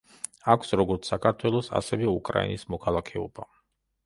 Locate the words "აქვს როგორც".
0.53-1.11